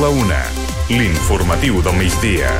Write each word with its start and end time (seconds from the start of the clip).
La 0.00 0.08
una. 0.08 0.38
L'informatiu 0.88 1.82
del 1.84 1.92
migdia. 2.00 2.54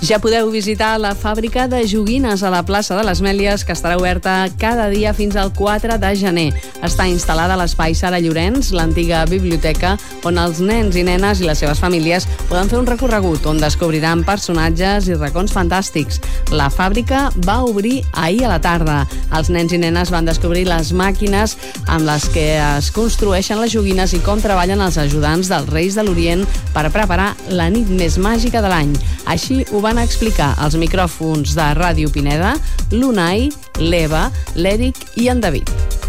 Ja 0.00 0.18
podeu 0.20 0.48
visitar 0.48 0.96
la 0.96 1.12
fàbrica 1.12 1.68
de 1.68 1.84
joguines 1.84 2.40
a 2.42 2.48
la 2.52 2.64
plaça 2.64 2.96
de 2.96 3.04
les 3.04 3.20
Mèlies, 3.20 3.62
que 3.64 3.76
estarà 3.76 4.00
oberta 4.00 4.46
cada 4.56 4.88
dia 4.88 5.12
fins 5.12 5.36
al 5.36 5.52
4 5.52 6.00
de 6.00 6.16
gener. 6.16 6.48
Està 6.82 7.06
instal·lada 7.06 7.54
a 7.54 7.60
l'espai 7.60 7.94
Sara 7.94 8.18
Llorenç, 8.22 8.72
l'antiga 8.74 9.22
biblioteca, 9.30 9.94
on 10.26 10.38
els 10.42 10.58
nens 10.62 10.96
i 10.98 11.04
nenes 11.06 11.40
i 11.40 11.46
les 11.46 11.60
seves 11.62 11.78
famílies 11.82 12.26
poden 12.48 12.70
fer 12.70 12.80
un 12.80 12.88
recorregut 12.88 13.46
on 13.46 13.60
descobriran 13.62 14.24
personatges 14.26 15.06
i 15.06 15.18
racons 15.18 15.54
fantàstics. 15.54 16.18
La 16.50 16.68
fàbrica 16.72 17.28
va 17.46 17.60
obrir 17.62 18.02
ahir 18.12 18.44
a 18.46 18.52
la 18.54 18.60
tarda. 18.62 18.98
Els 19.38 19.52
nens 19.54 19.72
i 19.72 19.78
nenes 19.78 20.10
van 20.10 20.26
descobrir 20.26 20.66
les 20.66 20.92
màquines 20.92 21.56
amb 21.86 22.06
les 22.08 22.26
que 22.34 22.46
es 22.58 22.90
construeixen 22.94 23.62
les 23.62 23.72
joguines 23.72 24.12
i 24.12 24.22
com 24.26 24.42
treballen 24.42 24.82
els 24.82 24.98
ajudants 24.98 25.52
dels 25.52 25.70
Reis 25.70 25.96
de 25.96 26.04
l'Orient 26.06 26.44
per 26.74 26.88
preparar 26.90 27.32
la 27.54 27.70
nit 27.70 27.88
més 27.88 28.18
màgica 28.18 28.62
de 28.64 28.72
l'any. 28.72 28.92
Així 29.30 29.62
ho 29.70 29.80
van 29.84 30.02
explicar 30.02 30.52
als 30.58 30.74
micròfons 30.74 31.54
de 31.54 31.72
Ràdio 31.78 32.10
Pineda 32.12 32.56
l'Unai, 32.92 33.50
l'Eva, 33.78 34.28
l'Eric 34.58 34.98
i 35.16 35.30
en 35.32 35.40
David. 35.40 36.01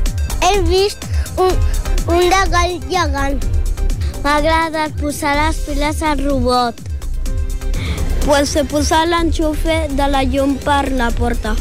He 0.53 0.61
vist 0.61 1.03
un, 1.35 1.49
un 2.13 2.19
regal 2.29 2.73
gegant. 2.85 3.45
M'ha 4.21 4.35
agradat 4.37 4.93
posar 4.99 5.33
les 5.39 5.61
piles 5.65 6.01
al 6.05 6.19
robot. 6.21 6.77
Pues 8.25 8.49
se 8.49 8.63
puso 8.63 9.01
el 9.01 9.13
enchufe 9.13 9.87
de 9.89 10.07
la 10.07 10.21
llum 10.23 10.55
per 10.61 10.91
la 10.91 11.09
puerta. 11.09 11.55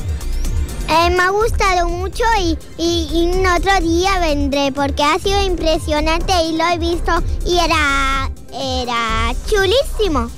Eh, 0.89 1.09
me 1.11 1.23
ha 1.23 1.31
gustado 1.31 1.89
mucho 1.89 2.25
y, 2.39 2.59
y, 2.77 3.09
y 3.13 3.47
otro 3.47 3.81
día 3.81 4.19
vendré 4.21 4.71
porque 4.73 5.03
ha 5.03 5.19
sido 5.19 5.43
impresionante 5.43 6.35
y 6.45 6.57
lo 6.59 6.67
he 6.67 6.79
visto 6.79 7.13
y 7.47 7.59
era, 7.59 8.31
era 8.53 9.33
chulísimo. 9.49 10.31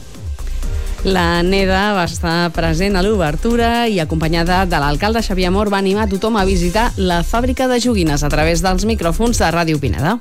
La 1.05 1.43
Neda 1.43 1.93
va 1.93 2.07
estar 2.09 2.49
present 2.57 2.97
a 2.97 3.03
l'obertura 3.05 3.85
i 3.93 3.99
acompanyada 4.01 4.63
de 4.65 4.79
l'alcalde 4.81 5.21
Xavier 5.21 5.51
Amor 5.51 5.69
va 5.69 5.77
animar 5.83 6.07
tothom 6.09 6.39
a 6.41 6.47
visitar 6.49 6.87
la 6.97 7.19
fàbrica 7.21 7.67
de 7.69 7.77
joguines 7.85 8.25
a 8.25 8.31
través 8.33 8.63
dels 8.65 8.87
micròfons 8.89 9.37
de 9.37 9.51
Ràdio 9.53 9.77
Pineda. 9.83 10.15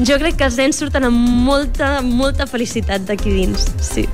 Jo 0.00 0.16
crec 0.16 0.38
que 0.40 0.48
els 0.48 0.56
nens 0.56 0.80
surten 0.80 1.04
amb 1.04 1.20
molta, 1.44 2.00
molta 2.00 2.48
felicitat 2.48 3.04
d'aquí 3.04 3.34
dins, 3.34 3.68
sí. 3.84 4.06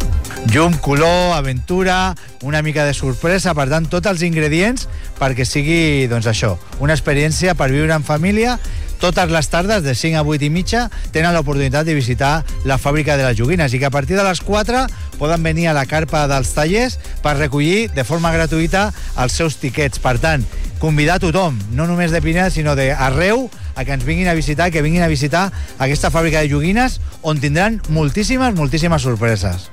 Llum, 0.51 0.75
color, 0.83 1.37
aventura, 1.37 2.17
una 2.43 2.65
mica 2.67 2.83
de 2.83 2.99
sorpresa, 2.99 3.55
per 3.55 3.69
tant, 3.71 3.87
tots 3.87 4.11
els 4.11 4.27
ingredients 4.27 4.89
perquè 5.23 5.47
sigui, 5.47 6.09
doncs 6.11 6.27
això, 6.27 6.57
una 6.83 6.99
experiència 6.99 7.55
per 7.55 7.71
viure 7.71 7.95
en 7.95 8.03
família 8.03 8.59
totes 9.03 9.31
les 9.35 9.49
tardes, 9.51 9.83
de 9.83 9.95
5 9.99 10.21
a 10.21 10.23
8 10.23 10.47
i 10.47 10.51
mitja, 10.55 10.87
tenen 11.11 11.35
l'oportunitat 11.35 11.89
de 11.89 11.97
visitar 11.99 12.45
la 12.65 12.79
fàbrica 12.79 13.17
de 13.19 13.27
les 13.27 13.37
joguines 13.39 13.75
i 13.75 13.81
que 13.83 13.89
a 13.89 13.95
partir 13.95 14.15
de 14.15 14.23
les 14.23 14.41
4 14.47 14.85
poden 15.19 15.43
venir 15.43 15.67
a 15.69 15.75
la 15.75 15.89
carpa 15.91 16.29
dels 16.31 16.55
tallers 16.55 17.01
per 17.25 17.35
recollir 17.41 17.91
de 17.97 18.05
forma 18.07 18.31
gratuïta 18.31 18.93
els 19.19 19.35
seus 19.35 19.59
tiquets. 19.59 19.99
Per 19.99 20.15
tant, 20.23 20.47
convidar 20.79 21.19
tothom, 21.19 21.59
no 21.75 21.89
només 21.91 22.15
de 22.15 22.23
Pineda, 22.23 22.51
sinó 22.55 22.77
d'arreu, 22.79 23.49
a 23.75 23.85
que 23.85 23.97
ens 23.97 24.07
vinguin 24.07 24.31
a 24.31 24.39
visitar, 24.39 24.71
que 24.71 24.83
vinguin 24.87 25.03
a 25.03 25.11
visitar 25.11 25.49
aquesta 25.83 26.13
fàbrica 26.15 26.45
de 26.45 26.53
joguines 26.53 27.01
on 27.23 27.43
tindran 27.43 27.81
moltíssimes, 27.91 28.55
moltíssimes 28.55 29.03
sorpreses. 29.03 29.71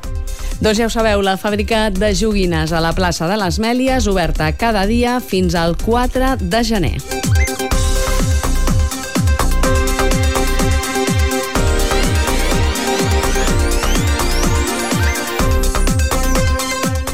Doncs 0.59 0.81
ja 0.81 0.89
ho 0.89 0.91
sabeu, 0.91 1.21
la 1.21 1.37
fàbrica 1.37 1.87
de 1.93 2.15
joguines 2.17 2.73
a 2.73 2.81
la 2.81 2.95
plaça 2.97 3.29
de 3.29 3.37
les 3.39 3.61
Mèlies, 3.61 4.09
oberta 4.11 4.51
cada 4.57 4.87
dia 4.89 5.19
fins 5.21 5.55
al 5.55 5.77
4 5.77 6.39
de 6.41 6.63
gener. 6.65 7.28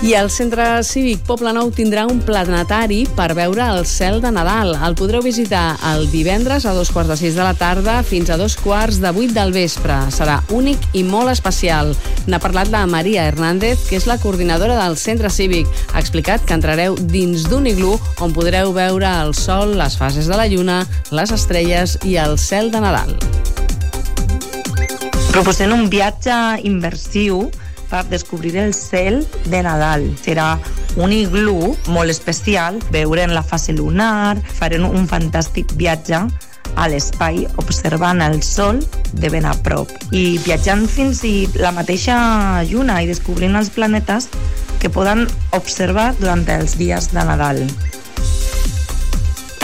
I 0.05 0.13
el 0.13 0.29
Centre 0.29 0.83
Cívic 0.85 1.23
Poble 1.25 1.49
Nou 1.55 1.71
tindrà 1.73 2.03
un 2.05 2.19
planetari 2.21 2.99
per 3.17 3.31
veure 3.33 3.63
el 3.73 3.87
cel 3.89 4.19
de 4.21 4.29
Nadal. 4.29 4.75
El 4.85 4.93
podreu 4.93 5.23
visitar 5.25 5.79
el 5.89 6.05
divendres 6.11 6.67
a 6.69 6.75
dos 6.77 6.91
quarts 6.93 7.09
de 7.09 7.17
sis 7.17 7.33
de 7.33 7.41
la 7.41 7.55
tarda 7.57 7.95
fins 8.05 8.29
a 8.29 8.37
dos 8.37 8.53
quarts 8.61 8.99
de 9.01 9.09
vuit 9.09 9.33
del 9.33 9.49
vespre. 9.55 9.97
Serà 10.13 10.35
únic 10.53 10.85
i 10.93 11.01
molt 11.01 11.33
especial. 11.33 11.89
N'ha 12.29 12.37
parlat 12.37 12.69
la 12.69 12.83
Maria 12.85 13.25
Hernández, 13.25 13.87
que 13.89 13.97
és 13.97 14.05
la 14.05 14.19
coordinadora 14.21 14.77
del 14.83 14.93
Centre 15.01 15.33
Cívic. 15.33 15.65
Ha 15.95 16.05
explicat 16.05 16.45
que 16.45 16.53
entrareu 16.53 17.01
dins 17.01 17.49
d'un 17.49 17.65
iglú 17.65 17.97
on 18.21 18.37
podreu 18.37 18.77
veure 18.77 19.09
el 19.25 19.33
sol, 19.33 19.73
les 19.73 19.97
fases 19.97 20.29
de 20.29 20.37
la 20.37 20.45
lluna, 20.45 20.83
les 21.09 21.33
estrelles 21.33 21.97
i 22.05 22.19
el 22.21 22.37
cel 22.37 22.69
de 22.69 22.85
Nadal. 22.85 23.17
Proposem 25.33 25.73
un 25.73 25.89
viatge 25.89 26.43
immersiu 26.61 27.47
per 27.89 28.05
descobrir 28.09 28.55
el 28.61 28.73
cel 28.73 29.21
de 29.45 29.61
Nadal. 29.63 30.07
Serà 30.21 30.55
un 30.95 31.13
iglú 31.13 31.75
molt 31.91 32.11
especial, 32.13 32.79
veurem 32.91 33.33
la 33.35 33.43
fase 33.43 33.75
lunar, 33.75 34.37
farem 34.59 34.87
un 34.87 35.07
fantàstic 35.09 35.75
viatge 35.79 36.25
a 36.75 36.87
l'espai 36.91 37.45
observant 37.61 38.21
el 38.25 38.41
sol 38.43 38.81
de 39.13 39.29
ben 39.31 39.45
a 39.47 39.53
prop 39.63 39.91
i 40.11 40.37
viatjant 40.43 40.85
fins 40.91 41.23
i 41.27 41.47
la 41.61 41.71
mateixa 41.75 42.17
lluna 42.67 43.01
i 43.03 43.09
descobrint 43.09 43.55
els 43.55 43.71
planetes 43.71 44.29
que 44.81 44.91
poden 44.91 45.25
observar 45.55 46.13
durant 46.19 46.43
els 46.57 46.75
dies 46.79 47.11
de 47.13 47.23
Nadal. 47.25 47.63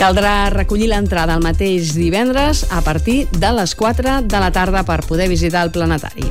Caldrà 0.02 0.50
recollir 0.50 0.88
l'entrada 0.90 1.36
el 1.38 1.44
mateix 1.44 1.92
divendres 1.94 2.64
a 2.74 2.80
partir 2.82 3.28
de 3.30 3.52
les 3.54 3.76
4 3.78 4.16
de 4.26 4.40
la 4.42 4.50
tarda 4.50 4.82
per 4.82 5.04
poder 5.06 5.28
visitar 5.30 5.62
el 5.62 5.70
planetari. 5.70 6.26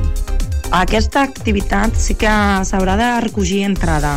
Aquesta 0.72 1.20
activitat 1.20 1.98
sí 2.00 2.16
que 2.16 2.32
s'haurà 2.64 2.96
de 2.96 3.08
recollir 3.20 3.62
entrada. 3.66 4.16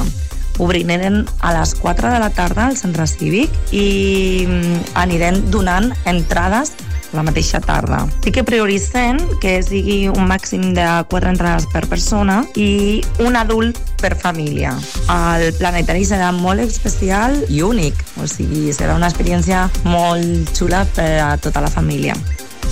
Obrirem 0.63 1.25
a 1.43 1.51
les 1.51 1.75
4 1.75 2.13
de 2.13 2.19
la 2.23 2.29
tarda 2.31 2.69
al 2.69 2.77
centre 2.79 3.03
cívic 3.11 3.51
i 3.75 4.47
anirem 4.95 5.41
donant 5.51 5.91
entrades 6.07 6.71
la 7.11 7.23
mateixa 7.23 7.59
tarda. 7.59 8.05
Sí 8.23 8.31
que 8.31 8.44
prioritzem 8.47 9.19
que 9.44 9.57
sigui 9.63 10.07
un 10.07 10.27
màxim 10.31 10.73
de 10.75 10.88
4 11.11 11.31
entrades 11.35 11.67
per 11.71 11.85
persona 11.91 12.41
i 12.55 13.03
un 13.23 13.35
adult 13.35 13.79
per 14.01 14.15
família. 14.15 14.71
El 15.11 15.51
planetari 15.59 16.07
serà 16.07 16.31
molt 16.35 16.63
especial 16.63 17.35
i 17.49 17.63
únic, 17.67 17.99
o 18.15 18.27
sigui, 18.31 18.71
serà 18.75 18.95
una 18.95 19.11
experiència 19.11 19.67
molt 19.83 20.55
xula 20.55 20.85
per 20.95 21.11
a 21.19 21.33
tota 21.35 21.63
la 21.63 21.71
família. 21.71 22.15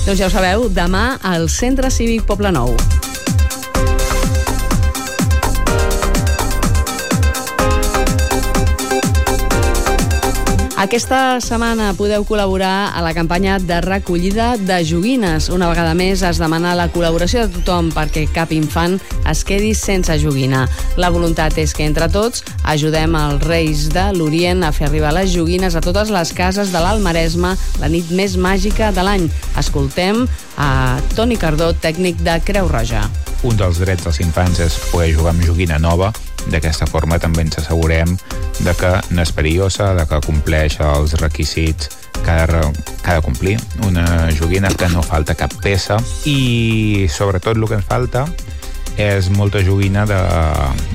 Doncs 0.03 0.19
ja 0.19 0.27
ho 0.27 0.31
sabeu, 0.31 0.69
demà 0.72 1.17
al 1.23 1.49
Centre 1.51 1.91
Cívic 1.91 2.23
Poble 2.27 2.51
Nou. 2.51 2.75
Aquesta 10.83 11.39
setmana 11.39 11.94
podeu 11.95 12.25
col·laborar 12.27 12.91
a 12.91 12.99
la 13.05 13.13
campanya 13.16 13.53
de 13.55 13.77
recollida 13.85 14.57
de 14.59 14.81
joguines. 14.83 15.45
Una 15.47 15.69
vegada 15.71 15.94
més 15.95 16.19
es 16.27 16.41
demana 16.44 16.73
la 16.75 16.89
col·laboració 16.91 17.45
de 17.45 17.53
tothom 17.55 17.88
perquè 17.95 18.25
cap 18.35 18.52
infant 18.52 18.97
es 19.31 19.46
quedi 19.47 19.72
sense 19.79 20.17
joguina. 20.19 20.66
La 20.99 21.08
voluntat 21.13 21.55
és 21.63 21.72
que 21.72 21.87
entre 21.87 22.09
tots 22.11 22.43
ajudem 22.67 23.16
els 23.16 23.47
Reis 23.47 23.85
de 23.96 24.09
l'Orient 24.17 24.67
a 24.67 24.73
fer 24.75 24.90
arribar 24.90 25.13
les 25.16 25.31
joguines 25.31 25.79
a 25.79 25.85
totes 25.85 26.11
les 26.11 26.35
cases 26.35 26.75
de 26.75 26.84
l'Alt 26.84 26.99
Maresme 27.05 27.53
la 27.79 27.87
nit 27.87 28.11
més 28.11 28.35
màgica 28.35 28.91
de 28.91 29.08
l'any. 29.08 29.31
Escoltem 29.55 30.25
a 30.59 30.99
Toni 31.16 31.40
Cardó, 31.40 31.72
tècnic 31.79 32.19
de 32.28 32.35
Creu 32.43 32.67
Roja. 32.67 33.08
Un 33.47 33.55
dels 33.55 33.79
drets 33.79 34.03
dels 34.03 34.19
infants 34.19 34.59
és 34.67 34.75
poder 34.91 35.13
jugar 35.16 35.31
amb 35.31 35.47
joguina 35.47 35.79
nova 35.79 36.11
D'aquesta 36.51 36.87
forma 36.90 37.19
també 37.19 37.45
ens 37.45 37.59
assegurem 37.61 38.17
de 38.63 38.73
que 38.79 38.91
perillosa, 39.35 39.93
de 39.95 40.05
que 40.07 40.22
compleix 40.25 40.79
els 40.79 41.16
requisits 41.22 41.90
que 42.23 42.31
ha, 42.31 42.47
de, 42.47 42.61
que 43.03 43.11
ha 43.11 43.16
de 43.16 43.22
complir, 43.22 43.57
una 43.87 44.31
joguina 44.31 44.69
que 44.69 44.90
no 44.90 45.03
falta 45.03 45.35
cap 45.35 45.53
peça. 45.63 45.99
I 46.25 47.07
sobretot 47.09 47.57
el 47.57 47.67
que 47.67 47.79
ens 47.79 47.87
falta 47.87 48.28
és 48.97 49.29
molta 49.34 49.63
joguina 49.66 50.05
de, 50.05 50.19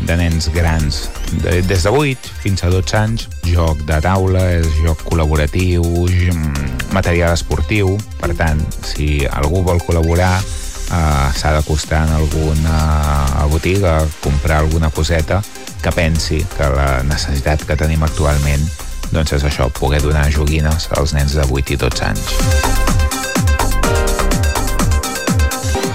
de 0.06 0.16
nens 0.16 0.48
grans, 0.54 1.08
de, 1.42 1.60
des 1.66 1.82
de 1.82 1.90
8 1.90 2.30
fins 2.44 2.62
a 2.62 2.70
12 2.70 2.96
anys, 2.96 3.26
joc 3.50 3.82
de 3.88 3.98
taula, 4.04 4.44
és 4.60 4.68
joc 4.84 5.02
col·laboratiu, 5.08 5.82
material 6.94 7.34
esportiu, 7.34 7.96
per 8.20 8.34
tant, 8.38 8.62
si 8.86 9.26
algú 9.26 9.64
vol 9.66 9.82
col·laborar, 9.82 10.36
eh, 10.90 11.29
s'ha 11.37 11.55
d'acostar 11.56 12.05
en 12.08 12.14
alguna 12.19 13.46
botiga 13.52 14.00
comprar 14.20 14.58
alguna 14.64 14.90
coseta 14.90 15.43
que 15.82 15.93
pensi 15.93 16.44
que 16.56 16.69
la 16.75 17.02
necessitat 17.06 17.64
que 17.64 17.76
tenim 17.79 18.02
actualment 18.02 18.67
doncs 19.12 19.32
és 19.38 19.44
això, 19.49 19.70
poder 19.73 20.02
donar 20.05 20.29
joguines 20.32 20.90
als 20.99 21.17
nens 21.17 21.37
de 21.38 21.46
8 21.49 21.76
i 21.76 21.81
12 21.81 22.11
anys. 22.11 23.07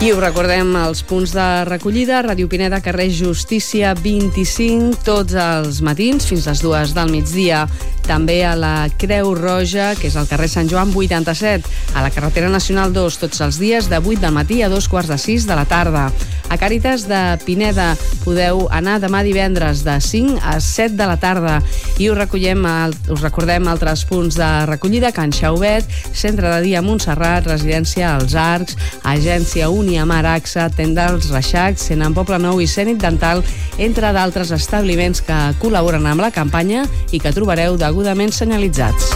I 0.03 0.09
us 0.11 0.17
recordem 0.19 0.73
els 0.75 0.99
punts 1.07 1.31
de 1.31 1.43
recollida. 1.63 2.17
Ràdio 2.25 2.49
Pineda, 2.51 2.81
carrer 2.83 3.05
Justícia 3.15 3.93
25, 3.95 4.97
tots 5.07 5.37
els 5.39 5.79
matins 5.79 6.27
fins 6.27 6.43
les 6.49 6.59
dues 6.59 6.91
del 6.91 7.13
migdia. 7.13 7.61
També 8.03 8.41
a 8.43 8.51
la 8.59 8.89
Creu 8.99 9.31
Roja, 9.37 9.93
que 9.95 10.09
és 10.09 10.17
al 10.19 10.27
carrer 10.27 10.49
Sant 10.51 10.67
Joan 10.67 10.91
87, 10.91 11.71
a 11.95 12.03
la 12.03 12.11
carretera 12.11 12.49
Nacional 12.51 12.91
2, 12.91 13.19
tots 13.21 13.39
els 13.45 13.61
dies 13.61 13.87
de 13.87 14.01
8 14.01 14.19
del 14.25 14.35
matí 14.35 14.59
a 14.59 14.67
dos 14.67 14.89
quarts 14.91 15.07
de 15.07 15.15
6 15.15 15.47
de 15.47 15.55
la 15.55 15.63
tarda. 15.63 16.09
A 16.51 16.57
Càritas 16.59 17.07
de 17.07 17.21
Pineda 17.47 17.93
podeu 18.25 18.67
anar 18.75 18.97
demà 19.01 19.23
divendres 19.23 19.85
de 19.87 19.95
5 20.03 20.35
a 20.43 20.57
7 20.59 20.97
de 20.99 21.07
la 21.07 21.15
tarda 21.17 21.55
i 21.97 22.11
us, 22.11 22.17
recollem, 22.19 22.67
us 23.07 23.23
recordem 23.23 23.71
altres 23.71 24.03
punts 24.05 24.35
de 24.35 24.51
recollida, 24.67 25.13
Can 25.15 25.31
Xauvet, 25.31 25.87
Centre 26.11 26.51
de 26.51 26.59
Dia 26.67 26.83
Montserrat, 26.83 27.47
Residència 27.47 28.11
als 28.17 28.35
Arcs, 28.35 28.75
Agència 29.15 29.71
Unia 29.71 29.92
Mar 30.01 30.25
AXA, 30.25 30.65
Tendals, 30.73 31.29
Reixacs, 31.29 31.85
Senan 31.91 32.17
Poble 32.17 32.41
Nou 32.41 32.57
i 32.57 32.65
Cènic 32.65 32.97
Dental, 32.97 33.45
entre 33.77 34.09
d'altres 34.17 34.49
establiments 34.57 35.21
que 35.21 35.39
col·laboren 35.61 36.09
amb 36.09 36.25
la 36.25 36.33
campanya 36.33 36.87
i 37.13 37.21
que 37.21 37.35
trobareu 37.37 37.77
degudament 37.77 38.33
senyalitzats. 38.33 39.13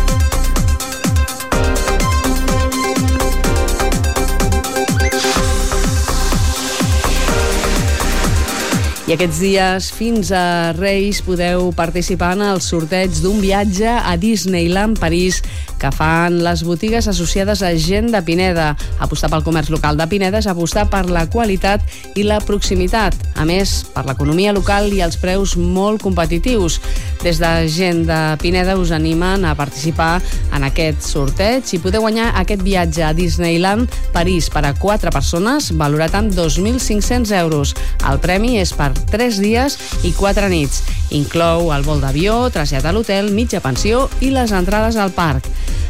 I 9.07 9.13
aquests 9.15 9.37
dies 9.39 9.85
fins 9.95 10.33
a 10.35 10.73
Reis 10.75 11.21
podeu 11.23 11.69
participar 11.71 12.33
en 12.35 12.41
el 12.43 12.57
sorteig 12.59 13.21
d'un 13.23 13.37
viatge 13.39 13.87
a 13.87 14.17
Disneyland 14.19 14.99
París 14.99 15.37
que 15.79 15.91
fan 15.93 16.41
les 16.43 16.63
botigues 16.65 17.07
associades 17.07 17.61
a 17.61 17.71
gent 17.77 18.11
de 18.11 18.21
Pineda. 18.25 18.71
Apostar 19.03 19.29
pel 19.31 19.45
comerç 19.45 19.71
local 19.73 19.97
de 19.97 20.07
Pineda 20.09 20.41
és 20.41 20.49
apostar 20.49 20.87
per 20.91 21.05
la 21.09 21.27
qualitat 21.29 21.83
i 22.17 22.25
la 22.27 22.39
proximitat. 22.43 23.15
A 23.37 23.45
més, 23.45 23.83
per 23.93 24.05
l'economia 24.07 24.55
local 24.55 24.91
i 24.93 25.01
els 25.05 25.19
preus 25.21 25.55
molt 25.57 26.01
competitius. 26.03 26.79
Des 27.23 27.39
de 27.41 27.51
gent 27.71 28.03
de 28.09 28.19
Pineda 28.41 28.77
us 28.77 28.91
animen 28.95 29.45
a 29.45 29.55
participar 29.57 30.21
en 30.55 30.65
aquest 30.67 31.05
sorteig 31.05 31.73
i 31.73 31.81
podeu 31.81 32.05
guanyar 32.05 32.31
aquest 32.41 32.63
viatge 32.65 33.03
a 33.05 33.13
Disneyland 33.17 33.91
París 34.13 34.49
per 34.53 34.65
a 34.65 34.73
quatre 34.77 35.11
persones 35.13 35.71
valorat 35.77 36.15
en 36.17 36.31
2.500 36.33 37.33
euros. 37.41 37.75
El 38.07 38.21
premi 38.23 38.57
és 38.61 38.73
per 38.77 38.91
3 39.11 39.41
dies 39.43 39.77
i 40.07 40.13
4 40.17 40.49
nits. 40.51 40.83
Inclou 41.15 41.71
el 41.75 41.85
vol 41.87 42.01
d'avió, 42.03 42.47
trasllat 42.51 42.85
a 42.85 42.93
l'hotel, 42.95 43.31
mitja 43.31 43.61
pensió 43.63 44.07
i 44.19 44.31
les 44.33 44.51
entrades 44.55 44.97
al 44.99 45.13
parc. 45.15 45.47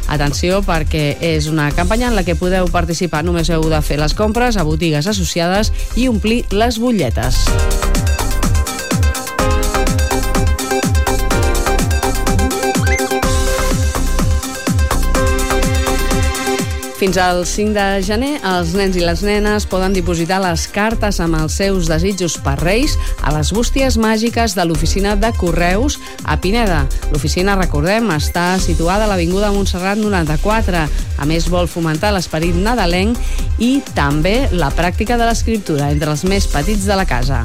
Atenció 0.08 0.62
perquè 0.64 1.18
és 1.20 1.50
una 1.52 1.70
campanya 1.76 2.08
en 2.08 2.16
la 2.16 2.24
que 2.24 2.38
podeu 2.38 2.70
participar. 2.72 3.24
Només 3.26 3.50
heu 3.52 3.68
de 3.68 3.82
fer 3.84 4.00
les 4.00 4.16
compres 4.16 4.56
a 4.56 4.66
botigues 4.66 5.06
associades 5.06 5.72
i 5.96 6.08
omplir 6.08 6.44
les 6.50 6.80
butlletes. 6.80 7.44
Fins 16.98 17.14
al 17.16 17.44
5 17.46 17.76
de 17.76 18.02
gener, 18.02 18.40
els 18.42 18.72
nens 18.74 18.96
i 18.98 19.02
les 19.04 19.20
nenes 19.22 19.68
poden 19.70 19.92
dipositar 19.94 20.40
les 20.42 20.64
cartes 20.74 21.20
amb 21.22 21.38
els 21.38 21.54
seus 21.60 21.86
desitjos 21.86 22.34
per 22.42 22.56
Reis 22.58 22.96
a 23.22 23.30
les 23.36 23.52
bústies 23.54 23.94
màgiques 24.02 24.56
de 24.58 24.64
l'oficina 24.66 25.14
de 25.14 25.30
Correus 25.38 26.00
a 26.26 26.34
Pineda. 26.42 26.80
L'oficina, 27.12 27.54
recordem, 27.54 28.10
està 28.16 28.48
situada 28.58 29.06
a 29.06 29.12
l'Avinguda 29.12 29.52
Montserrat 29.54 30.02
94. 30.02 30.82
A 31.22 31.30
més, 31.30 31.46
vol 31.46 31.70
fomentar 31.70 32.10
l'esperit 32.16 32.58
nadalenc 32.58 33.14
i 33.62 33.76
també 33.94 34.48
la 34.50 34.74
pràctica 34.74 35.14
de 35.14 35.30
l'escriptura 35.30 35.92
entre 35.94 36.10
els 36.10 36.26
més 36.26 36.50
petits 36.50 36.90
de 36.90 36.98
la 36.98 37.06
casa. 37.06 37.44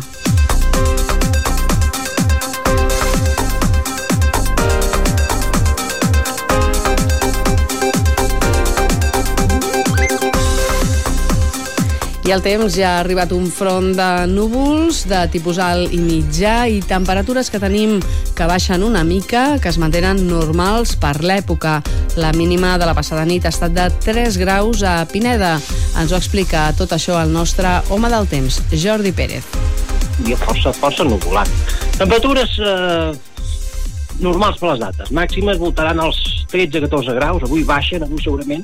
I 12.23 12.31
el 12.31 12.39
temps 12.39 12.71
ja 12.71 12.87
ha 12.93 12.99
arribat 13.01 13.33
un 13.35 13.49
front 13.51 13.89
de 13.97 14.05
núvols 14.31 15.01
de 15.11 15.17
tipus 15.27 15.57
alt 15.59 15.91
i 15.91 15.97
mitjà 15.99 16.69
i 16.71 16.77
temperatures 16.87 17.49
que 17.51 17.59
tenim 17.59 17.97
que 18.37 18.47
baixen 18.47 18.85
una 18.87 19.01
mica, 19.03 19.57
que 19.59 19.67
es 19.67 19.79
mantenen 19.81 20.21
normals 20.29 20.93
per 20.95 21.17
l'època. 21.19 21.81
La 22.15 22.31
mínima 22.31 22.77
de 22.79 22.87
la 22.87 22.95
passada 22.95 23.25
nit 23.27 23.43
ha 23.43 23.51
estat 23.51 23.75
de 23.75 23.89
3 24.07 24.39
graus 24.39 24.85
a 24.87 25.01
Pineda. 25.11 25.57
Ens 25.99 26.13
ho 26.13 26.21
explica 26.21 26.69
tot 26.79 26.95
això 26.95 27.19
el 27.19 27.35
nostre 27.35 27.81
home 27.91 28.07
del 28.15 28.31
temps, 28.31 28.61
Jordi 28.71 29.11
Pérez. 29.11 29.43
Dia 30.23 30.39
força, 30.39 30.71
força 30.71 31.03
nuvolat. 31.03 31.51
Temperatures 31.99 32.55
eh, 32.63 33.11
normals 34.23 34.63
per 34.63 34.71
les 34.71 34.83
dates. 34.87 35.11
Màximes 35.11 35.59
voltaran 35.59 35.99
als 35.99 36.23
13-14 36.55 37.19
graus. 37.19 37.43
Avui 37.43 37.67
baixen, 37.67 38.07
avui 38.07 38.23
segurament 38.23 38.63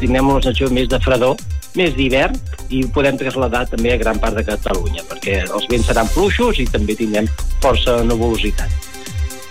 tindrem 0.00 0.28
una 0.28 0.42
sensació 0.42 0.70
més 0.74 0.88
de 0.90 0.98
fredor, 1.02 1.36
més 1.78 1.94
d'hivern, 1.98 2.38
i 2.74 2.84
podem 2.94 3.18
traslladar 3.20 3.66
també 3.70 3.92
a 3.92 4.00
gran 4.00 4.18
part 4.22 4.38
de 4.38 4.44
Catalunya, 4.46 5.04
perquè 5.10 5.42
els 5.44 5.68
vents 5.70 5.86
seran 5.90 6.10
fluixos 6.10 6.60
i 6.62 6.66
també 6.70 6.96
tindrem 6.98 7.28
força 7.62 8.00
nuvolositat. 8.06 8.92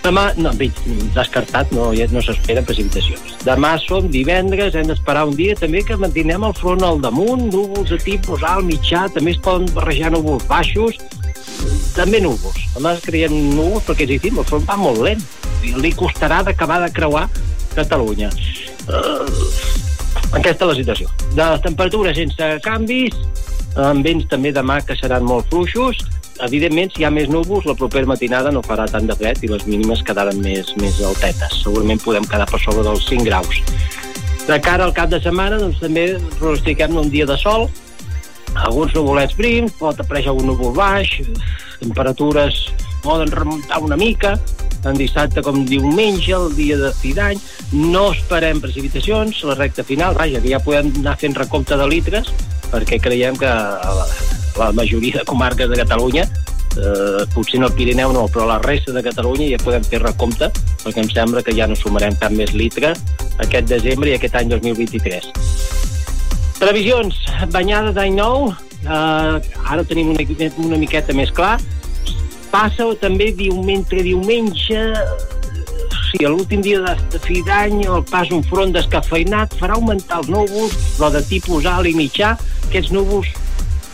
Demà, 0.04 0.26
no, 0.36 0.50
descartat, 1.16 1.70
no, 1.72 1.86
ja 1.96 2.04
no 2.12 2.20
s'espera 2.20 2.60
precipitacions. 2.66 3.38
Demà 3.46 3.70
som 3.80 4.10
divendres, 4.12 4.74
hem 4.76 4.90
d'esperar 4.90 5.22
un 5.30 5.38
dia 5.38 5.54
també 5.56 5.80
que 5.80 5.96
mantinem 5.96 6.44
el 6.44 6.52
front 6.58 6.84
al 6.84 7.00
damunt, 7.00 7.46
núvols 7.54 7.88
de 7.94 7.96
tipus 8.02 8.44
alt, 8.44 8.68
mitjà, 8.68 9.06
també 9.14 9.32
es 9.32 9.40
poden 9.40 9.70
barrejar 9.72 10.12
núvols 10.12 10.44
baixos, 10.50 11.00
també 11.96 12.20
núvols. 12.20 12.60
Demà 12.76 12.92
creiem 13.06 13.32
núvols 13.54 13.88
perquè, 13.88 14.04
és 14.04 14.20
dir, 14.26 14.34
el 14.34 14.44
front 14.50 14.68
va 14.68 14.76
molt 14.76 15.00
lent, 15.06 15.24
i 15.64 15.72
li 15.80 15.94
costarà 15.96 16.42
d'acabar 16.44 16.82
de 16.84 16.92
creuar 16.92 17.24
Catalunya. 17.74 18.28
Uh, 18.84 19.24
aquesta 20.34 20.66
és 20.66 20.70
la 20.70 20.76
situació. 20.80 21.10
De 21.34 21.44
les 21.44 21.62
temperatures 21.64 22.18
sense 22.18 22.50
canvis, 22.64 23.16
amb 23.80 24.06
vents 24.06 24.26
també 24.30 24.52
demà 24.54 24.80
que 24.86 24.96
seran 24.98 25.26
molt 25.26 25.48
fluixos, 25.50 26.00
evidentment, 26.44 26.90
si 26.90 27.02
hi 27.02 27.06
ha 27.06 27.12
més 27.14 27.30
núvols, 27.30 27.66
la 27.68 27.76
propera 27.78 28.10
matinada 28.10 28.50
no 28.54 28.62
farà 28.66 28.86
tant 28.90 29.06
de 29.06 29.16
fred 29.18 29.42
i 29.46 29.50
les 29.52 29.66
mínimes 29.70 30.02
quedaran 30.06 30.40
més, 30.42 30.74
més 30.82 30.98
altetes. 31.06 31.60
Segurament 31.62 32.02
podem 32.02 32.26
quedar 32.30 32.48
per 32.50 32.60
sobre 32.62 32.84
dels 32.86 33.06
5 33.10 33.28
graus. 33.28 33.62
De 34.44 34.58
cara 34.60 34.84
al 34.84 34.92
cap 34.96 35.08
de 35.12 35.22
setmana, 35.24 35.60
doncs, 35.62 35.78
també 35.80 36.08
pronostiquem 36.38 36.98
un 37.00 37.08
dia 37.12 37.26
de 37.30 37.38
sol, 37.40 37.68
alguns 38.54 38.92
nuvolets 38.94 39.34
prims, 39.38 39.72
pot 39.78 39.98
aparèixer 39.98 40.34
algun 40.34 40.52
núvol 40.52 40.74
baix, 40.76 41.16
temperatures 41.80 42.66
poden 43.04 43.32
remuntar 43.32 43.80
una 43.84 43.96
mica, 44.00 44.34
tant 44.84 45.00
dissabte 45.00 45.42
com 45.44 45.64
diumenge, 45.66 46.32
el 46.36 46.54
dia 46.56 46.78
de 46.80 46.92
fi 47.00 47.14
d'any. 47.16 47.40
No 47.72 48.10
esperem 48.12 48.60
precipitacions, 48.62 49.42
la 49.48 49.58
recta 49.58 49.84
final, 49.86 50.16
vaja, 50.18 50.42
que 50.44 50.52
ja 50.52 50.62
podem 50.62 50.92
anar 51.00 51.16
fent 51.20 51.36
recompte 51.38 51.78
de 51.80 51.88
litres, 51.90 52.30
perquè 52.70 53.00
creiem 53.02 53.38
que 53.40 53.50
la, 53.50 54.08
la 54.60 54.72
majoria 54.76 55.20
de 55.20 55.28
comarques 55.28 55.70
de 55.70 55.80
Catalunya 55.82 56.28
eh, 56.76 57.24
potser 57.34 57.60
no 57.60 57.68
el 57.70 57.76
Pirineu 57.76 58.12
no, 58.14 58.26
però 58.32 58.46
la 58.48 58.58
resta 58.62 58.92
de 58.92 59.02
Catalunya 59.04 59.48
ja 59.52 59.62
podem 59.62 59.84
fer 59.86 60.02
recompte, 60.02 60.50
perquè 60.82 61.04
em 61.04 61.10
sembla 61.10 61.42
que 61.46 61.54
ja 61.56 61.68
no 61.70 61.78
sumarem 61.78 62.16
cap 62.20 62.34
més 62.34 62.54
litre 62.56 62.94
aquest 63.42 63.70
desembre 63.70 64.10
i 64.10 64.18
aquest 64.18 64.36
any 64.40 64.52
2023. 64.52 65.30
Previsions, 66.60 67.18
banyada 67.52 67.92
d'any 67.94 68.14
nou, 68.16 68.50
eh, 68.84 69.36
ara 69.64 69.86
tenim 69.88 70.14
una, 70.14 70.26
una 70.64 70.80
miqueta 70.80 71.16
més 71.16 71.32
clar, 71.34 71.56
passa 72.54 72.86
també 73.02 73.32
diumenge, 73.34 74.02
diumenge 74.06 74.82
sí, 76.14 76.22
l'últim 76.22 76.62
dia 76.62 76.94
de 77.10 77.20
fi 77.24 77.40
d'any 77.42 77.82
el 77.82 78.04
pas 78.06 78.30
un 78.30 78.44
front 78.46 78.74
descafeinat 78.74 79.56
farà 79.58 79.74
augmentar 79.74 80.20
els 80.22 80.30
núvols, 80.30 80.76
però 80.94 81.10
de 81.10 81.22
tipus 81.26 81.66
alt 81.66 81.90
i 81.90 81.94
mitjà. 81.98 82.36
Aquests 82.68 82.92
núvols 82.94 83.32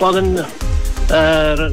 poden 0.00 0.34
eh, 0.36 1.64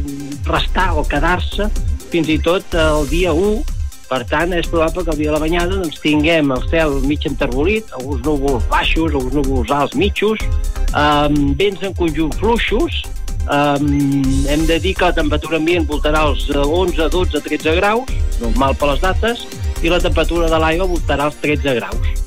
restar 0.47 0.93
o 0.95 1.03
quedar-se 1.07 1.67
fins 2.07 2.31
i 2.31 2.37
tot 2.39 2.77
el 2.79 3.09
dia 3.11 3.35
1 3.35 3.75
per 4.07 4.21
tant, 4.23 4.53
és 4.55 4.67
probable 4.71 5.03
que 5.03 5.11
el 5.11 5.19
dia 5.19 5.31
de 5.33 5.35
la 5.35 5.43
banyada 5.43 5.81
doncs, 5.81 5.99
tinguem 5.99 6.53
el 6.55 6.61
cel 6.71 6.93
mig 7.03 7.25
enterbolit, 7.27 7.91
alguns 7.99 8.23
núvols 8.23 8.63
baixos, 8.71 9.11
alguns 9.11 9.35
núvols 9.35 9.73
alts 9.75 9.97
mitjos, 9.99 10.39
eh, 10.95 11.27
vents 11.59 11.83
en 11.83 11.95
conjunt 11.97 12.31
fluixos, 12.39 13.01
Um, 13.47 14.45
hem 14.51 14.65
de 14.67 14.79
dir 14.83 14.93
que 14.93 15.05
la 15.07 15.15
temperatura 15.15 15.55
ambient 15.61 15.87
voltarà 15.87 16.25
als 16.27 16.49
11, 16.51 17.07
12, 17.13 17.39
13 17.45 17.77
graus, 17.79 18.11
normal 18.41 18.75
per 18.75 18.91
les 18.91 19.03
dates, 19.03 19.45
i 19.79 19.91
la 19.93 20.01
temperatura 20.03 20.49
de 20.51 20.59
l'aigua 20.59 20.89
voltarà 20.89 21.29
als 21.29 21.39
13 21.43 21.77
graus. 21.79 22.26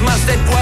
más 0.00 0.26
de 0.26 0.38
pueblo 0.38 0.59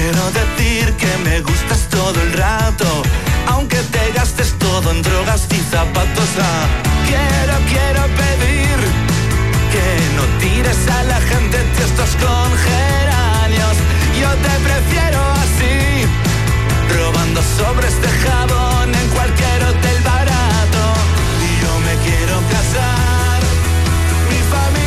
Quiero 0.00 0.30
decir 0.30 0.96
que 0.96 1.18
me 1.28 1.42
gustas 1.42 1.86
todo 1.90 2.18
el 2.22 2.32
rato, 2.32 2.86
aunque 3.48 3.76
te 3.76 4.12
gastes 4.12 4.58
todo 4.58 4.92
en 4.92 5.02
drogas 5.02 5.46
y 5.52 5.60
zapatos. 5.70 6.30
Ah. 6.40 6.66
Quiero, 7.06 7.54
quiero 7.68 8.02
pedir 8.22 8.78
que 9.74 9.86
no 10.16 10.24
tires 10.40 10.88
a 10.88 11.02
la 11.02 11.20
gente 11.20 11.58
tiestos 11.76 12.16
con 12.16 12.48
geranios. 12.66 13.76
Yo 14.18 14.30
te 14.46 14.54
prefiero 14.68 15.20
así, 15.44 15.76
robando 16.96 17.42
sobres 17.58 18.00
de 18.00 18.08
jabón 18.24 18.94
en 18.94 19.08
cualquier 19.10 19.64
hotel 19.64 19.98
barato. 20.02 20.82
Y 21.46 21.50
Yo 21.62 21.72
me 21.86 21.94
quiero 22.06 22.36
casar, 22.48 23.40
mi 24.30 24.40
familia. 24.48 24.79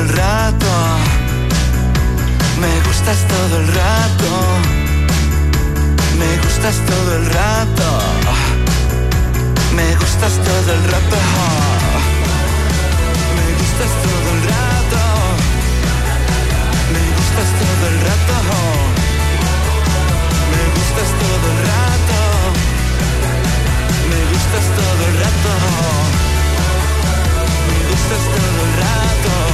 todo 0.00 0.08
el 0.08 0.16
rato. 0.16 0.72
Me 2.60 2.80
gustas 2.86 3.18
todo 3.28 3.58
el 3.60 3.66
rato. 3.68 4.30
Me 6.18 6.36
gustas 6.44 6.76
todo 6.86 7.16
el 7.16 7.26
rato. 7.26 7.88
Me 9.76 9.94
gustas 9.96 10.32
todo 10.32 10.72
el 10.74 10.84
rato. 10.84 11.16
Me 13.36 13.46
gustas 13.58 13.92
todo 14.04 14.28
el 14.34 14.40
rato. 14.52 15.02
Me 16.94 17.02
gustas 17.16 17.50
todo 17.60 17.82
el 17.90 17.96
rato. 18.06 18.36
Me 20.52 20.62
gustas 20.76 21.10
todo 21.22 21.46
el 21.52 21.58
rato. 21.70 22.20
Me 24.10 24.20
gustas 24.32 24.66
todo 24.78 25.02
el 25.08 25.14
rato. 25.24 25.52
Me 27.68 27.78
gustas 27.90 28.24
todo 28.34 28.60
el 28.64 28.72
rato. 28.84 29.49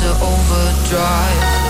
Into 0.00 0.10
overdrive. 0.22 1.67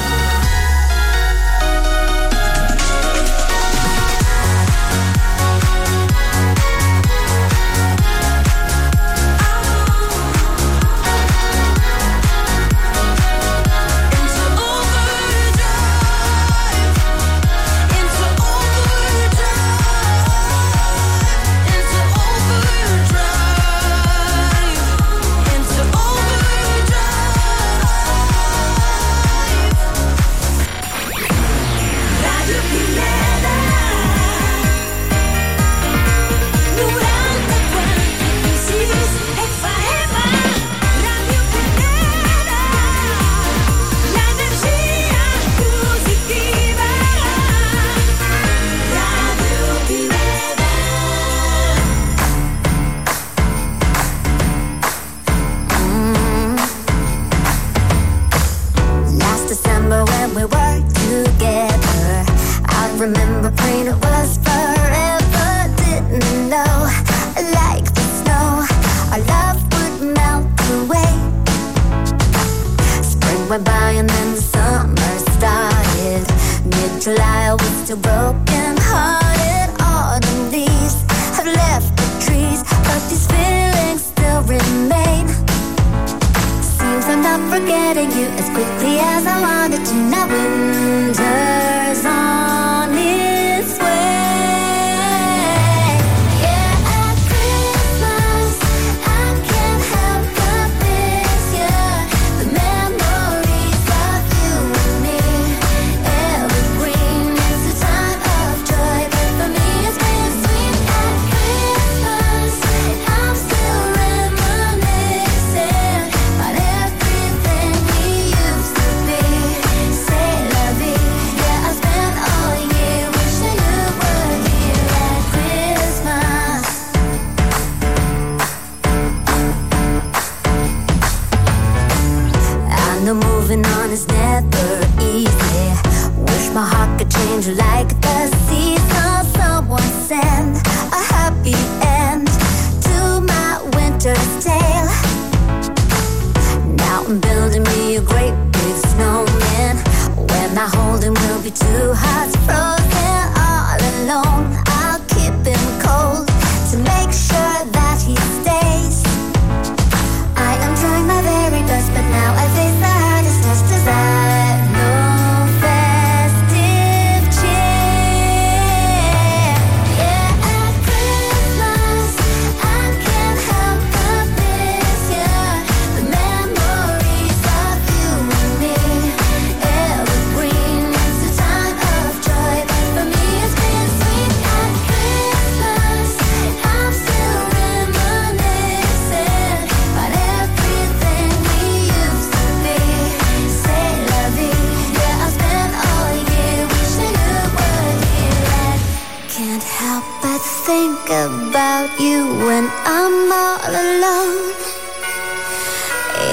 All 203.65 203.71
alone. 203.71 204.53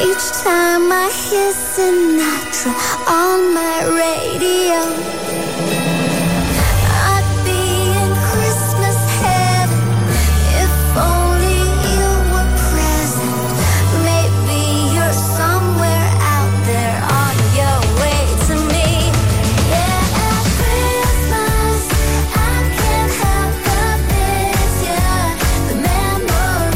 Each 0.03 0.27
time 0.43 0.91
I 0.91 1.09
hear 1.09 1.51
Sinatra 1.51 2.73
on 3.07 3.53
my 3.53 3.75
radio. 4.01 5.04